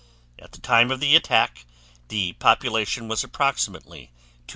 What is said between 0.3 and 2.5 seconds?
At the time of the attack the